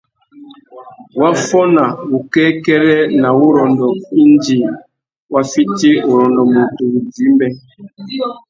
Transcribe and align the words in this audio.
Wa 1.19 1.29
fôna 1.45 1.85
wukêkêrê 2.11 2.97
na 3.21 3.29
wurrôndô 3.37 3.89
indi 4.21 4.57
wa 5.33 5.41
fiti 5.51 5.89
urrôndô 6.09 6.41
MUTU 6.53 6.83
wudjï-mbê. 6.93 7.47